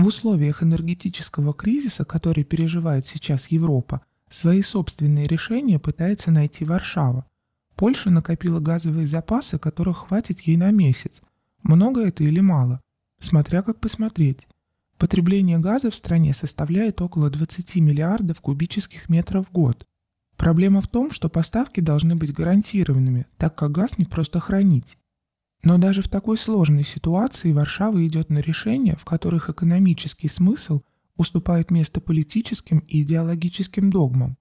В 0.00 0.06
условиях 0.06 0.62
энергетического 0.62 1.52
кризиса, 1.52 2.06
который 2.06 2.42
переживает 2.42 3.06
сейчас 3.06 3.48
Европа, 3.48 4.00
свои 4.30 4.62
собственные 4.62 5.26
решения 5.26 5.78
пытается 5.78 6.30
найти 6.30 6.64
Варшава. 6.64 7.26
Польша 7.76 8.08
накопила 8.08 8.60
газовые 8.60 9.06
запасы, 9.06 9.58
которых 9.58 10.08
хватит 10.08 10.40
ей 10.40 10.56
на 10.56 10.70
месяц. 10.70 11.20
Много 11.62 12.00
это 12.00 12.24
или 12.24 12.40
мало? 12.40 12.80
Смотря 13.20 13.60
как 13.60 13.78
посмотреть. 13.78 14.48
Потребление 14.96 15.58
газа 15.58 15.90
в 15.90 15.94
стране 15.94 16.32
составляет 16.32 17.02
около 17.02 17.28
20 17.28 17.76
миллиардов 17.76 18.40
кубических 18.40 19.10
метров 19.10 19.48
в 19.48 19.52
год. 19.52 19.86
Проблема 20.38 20.80
в 20.80 20.88
том, 20.88 21.10
что 21.10 21.28
поставки 21.28 21.80
должны 21.80 22.16
быть 22.16 22.32
гарантированными, 22.32 23.26
так 23.36 23.54
как 23.54 23.72
газ 23.72 23.98
не 23.98 24.06
просто 24.06 24.40
хранить. 24.40 24.96
Но 25.62 25.78
даже 25.78 26.02
в 26.02 26.08
такой 26.08 26.38
сложной 26.38 26.84
ситуации 26.84 27.52
Варшава 27.52 28.06
идет 28.06 28.30
на 28.30 28.38
решения, 28.38 28.96
в 28.96 29.04
которых 29.04 29.50
экономический 29.50 30.28
смысл 30.28 30.82
уступает 31.16 31.70
место 31.70 32.00
политическим 32.00 32.78
и 32.80 33.02
идеологическим 33.02 33.90
догмам. 33.90 34.38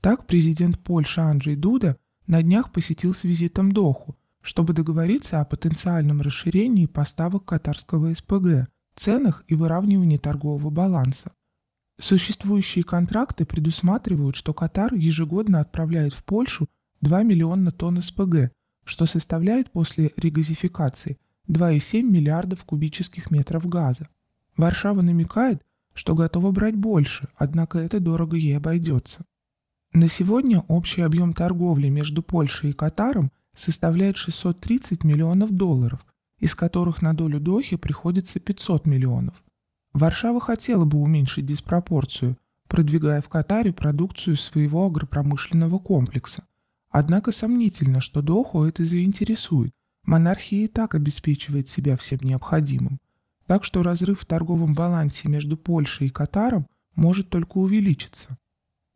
Так 0.00 0.26
президент 0.26 0.78
Польши 0.80 1.20
Анджей 1.20 1.54
Дуда 1.54 1.96
на 2.26 2.42
днях 2.42 2.72
посетил 2.72 3.14
с 3.14 3.22
визитом 3.22 3.70
Доху, 3.70 4.16
чтобы 4.40 4.72
договориться 4.74 5.40
о 5.40 5.44
потенциальном 5.44 6.20
расширении 6.20 6.86
поставок 6.86 7.44
катарского 7.44 8.12
СПГ, 8.12 8.68
ценах 8.96 9.44
и 9.46 9.54
выравнивании 9.54 10.18
торгового 10.18 10.70
баланса. 10.70 11.32
Существующие 12.00 12.84
контракты 12.84 13.46
предусматривают, 13.46 14.36
что 14.36 14.52
Катар 14.52 14.94
ежегодно 14.94 15.60
отправляет 15.60 16.12
в 16.12 16.24
Польшу 16.24 16.68
2 17.00 17.22
миллиона 17.22 17.72
тонн 17.72 18.02
СПГ, 18.02 18.52
что 18.86 19.04
составляет 19.04 19.70
после 19.70 20.12
регазификации 20.16 21.18
2,7 21.48 22.02
миллиардов 22.02 22.64
кубических 22.64 23.30
метров 23.30 23.68
газа. 23.68 24.08
Варшава 24.56 25.02
намекает, 25.02 25.62
что 25.92 26.14
готова 26.14 26.52
брать 26.52 26.76
больше, 26.76 27.28
однако 27.36 27.78
это 27.78 28.00
дорого 28.00 28.36
ей 28.36 28.56
обойдется. 28.56 29.24
На 29.92 30.08
сегодня 30.08 30.60
общий 30.68 31.02
объем 31.02 31.34
торговли 31.34 31.88
между 31.88 32.22
Польшей 32.22 32.70
и 32.70 32.72
Катаром 32.72 33.32
составляет 33.56 34.16
630 34.16 35.04
миллионов 35.04 35.50
долларов, 35.50 36.06
из 36.38 36.54
которых 36.54 37.02
на 37.02 37.12
долю 37.12 37.40
Дохи 37.40 37.76
приходится 37.76 38.38
500 38.38 38.86
миллионов. 38.86 39.34
Варшава 39.94 40.40
хотела 40.40 40.84
бы 40.84 40.98
уменьшить 40.98 41.46
диспропорцию, 41.46 42.36
продвигая 42.68 43.20
в 43.20 43.28
Катаре 43.28 43.72
продукцию 43.72 44.36
своего 44.36 44.86
агропромышленного 44.86 45.78
комплекса. 45.78 46.44
Однако 46.98 47.30
сомнительно, 47.30 48.00
что 48.00 48.22
Доху 48.22 48.64
это 48.64 48.82
заинтересует. 48.82 49.74
Монархия 50.04 50.64
и 50.64 50.66
так 50.66 50.94
обеспечивает 50.94 51.68
себя 51.68 51.94
всем 51.98 52.20
необходимым. 52.22 53.00
Так 53.46 53.64
что 53.64 53.82
разрыв 53.82 54.22
в 54.22 54.24
торговом 54.24 54.74
балансе 54.74 55.28
между 55.28 55.58
Польшей 55.58 56.06
и 56.06 56.10
Катаром 56.10 56.66
может 56.94 57.28
только 57.28 57.58
увеличиться. 57.58 58.38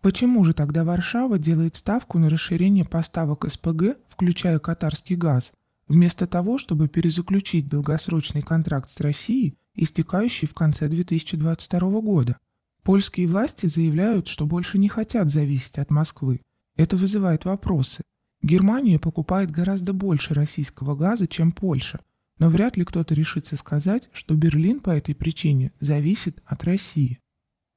Почему 0.00 0.46
же 0.46 0.54
тогда 0.54 0.82
Варшава 0.82 1.38
делает 1.38 1.76
ставку 1.76 2.18
на 2.18 2.30
расширение 2.30 2.86
поставок 2.86 3.44
СПГ, 3.46 3.98
включая 4.08 4.58
катарский 4.58 5.16
газ, 5.16 5.52
вместо 5.86 6.26
того, 6.26 6.56
чтобы 6.56 6.88
перезаключить 6.88 7.68
долгосрочный 7.68 8.40
контракт 8.40 8.90
с 8.90 8.98
Россией 9.00 9.58
истекающий 9.74 10.48
в 10.48 10.54
конце 10.54 10.88
2022 10.88 12.00
года. 12.00 12.38
Польские 12.82 13.28
власти 13.28 13.66
заявляют, 13.66 14.26
что 14.26 14.46
больше 14.46 14.78
не 14.78 14.88
хотят 14.88 15.28
зависеть 15.28 15.76
от 15.76 15.90
Москвы. 15.90 16.40
Это 16.80 16.96
вызывает 16.96 17.44
вопросы. 17.44 18.02
Германия 18.40 18.98
покупает 18.98 19.50
гораздо 19.50 19.92
больше 19.92 20.32
российского 20.32 20.96
газа, 20.96 21.28
чем 21.28 21.52
Польша, 21.52 22.00
но 22.38 22.48
вряд 22.48 22.78
ли 22.78 22.86
кто-то 22.86 23.12
решится 23.12 23.58
сказать, 23.58 24.08
что 24.14 24.34
Берлин 24.34 24.80
по 24.80 24.88
этой 24.88 25.14
причине 25.14 25.72
зависит 25.78 26.42
от 26.46 26.64
России. 26.64 27.18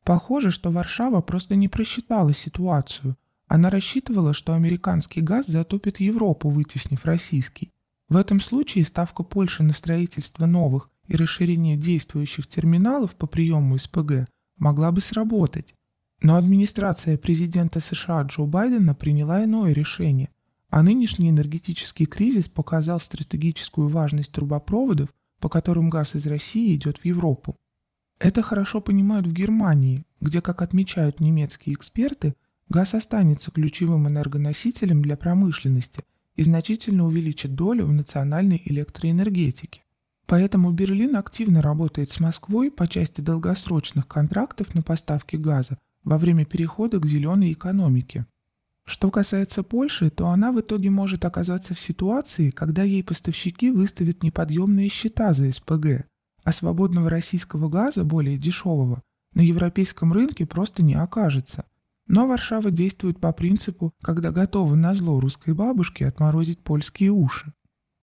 Похоже, 0.06 0.52
что 0.52 0.72
Варшава 0.72 1.20
просто 1.20 1.58
не 1.58 1.68
просчитала 1.68 2.34
ситуацию. 2.34 3.18
Она 3.48 3.70
рассчитывала, 3.70 4.32
что 4.32 4.54
американский 4.54 5.20
газ 5.20 5.48
затопит 5.48 6.00
Европу, 6.00 6.50
вытеснив 6.50 7.04
российский. 7.04 7.72
В 8.08 8.16
этом 8.16 8.40
случае 8.40 8.86
ставка 8.86 9.24
Польши 9.24 9.64
на 9.64 9.74
строительство 9.74 10.46
новых 10.46 10.90
и 11.08 11.18
расширение 11.18 11.76
действующих 11.76 12.48
терминалов 12.48 13.16
по 13.16 13.28
приему 13.28 13.78
СПГ 13.78 14.30
могла 14.58 14.94
бы 14.94 15.02
сработать. 15.02 15.76
Но 16.24 16.38
администрация 16.38 17.18
президента 17.18 17.82
США 17.82 18.22
Джо 18.22 18.46
Байдена 18.46 18.96
приняла 18.96 19.44
иное 19.44 19.74
решение, 19.74 20.30
а 20.70 20.82
нынешний 20.82 21.30
энергетический 21.30 22.06
кризис 22.06 22.48
показал 22.48 23.02
стратегическую 23.02 23.90
важность 23.90 24.32
трубопроводов, 24.32 25.10
по 25.42 25.50
которым 25.50 25.90
газ 25.90 26.16
из 26.16 26.26
России 26.26 26.76
идет 26.76 27.00
в 27.00 27.06
Европу. 27.06 27.58
Это 28.20 28.42
хорошо 28.42 28.80
понимают 28.80 29.28
в 29.28 29.34
Германии, 29.34 30.06
где, 30.22 30.40
как 30.40 30.62
отмечают 30.62 31.20
немецкие 31.20 31.76
эксперты, 31.76 32.36
газ 32.70 32.94
останется 32.94 33.52
ключевым 33.52 34.08
энергоносителем 34.08 35.02
для 35.02 35.18
промышленности 35.18 36.06
и 36.38 36.44
значительно 36.44 37.06
увеличит 37.06 37.54
долю 37.54 37.86
в 37.86 37.92
национальной 37.92 38.62
электроэнергетике. 38.64 39.82
Поэтому 40.26 40.72
Берлин 40.72 41.18
активно 41.18 41.62
работает 41.62 42.12
с 42.12 42.22
Москвой 42.22 42.72
по 42.72 42.88
части 42.88 43.20
долгосрочных 43.20 44.08
контрактов 44.08 44.74
на 44.74 44.84
поставки 44.84 45.36
газа 45.36 45.78
во 46.04 46.18
время 46.18 46.46
перехода 46.46 47.00
к 47.00 47.06
зеленой 47.06 47.54
экономике. 47.54 48.26
Что 48.86 49.12
касается 49.12 49.64
Польши, 49.64 50.10
то 50.10 50.28
она 50.28 50.52
в 50.52 50.60
итоге 50.60 50.90
может 50.90 51.24
оказаться 51.24 51.74
в 51.74 51.80
ситуации, 51.80 52.50
когда 52.50 52.84
ей 52.84 53.04
поставщики 53.04 53.72
выставят 53.72 54.24
неподъемные 54.24 54.90
счета 54.90 55.34
за 55.34 55.52
СПГ, 55.52 56.06
а 56.44 56.52
свободного 56.52 57.10
российского 57.10 57.70
газа, 57.70 58.04
более 58.04 58.38
дешевого, 58.38 59.02
на 59.34 59.42
европейском 59.42 60.12
рынке 60.12 60.46
просто 60.46 60.84
не 60.84 60.96
окажется. 60.96 61.66
Но 62.08 62.28
Варшава 62.28 62.70
действует 62.70 63.20
по 63.20 63.32
принципу, 63.32 63.94
когда 64.02 64.32
готова 64.32 64.76
на 64.76 64.94
зло 64.94 65.20
русской 65.22 65.54
бабушке 65.54 66.06
отморозить 66.06 66.60
польские 66.60 67.12
уши. 67.12 67.54